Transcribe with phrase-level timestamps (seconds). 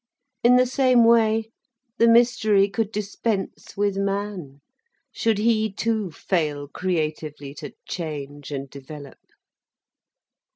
[0.43, 1.51] In the same way
[1.99, 4.61] the mystery could dispense with man,
[5.11, 9.19] should he too fail creatively to change and develop.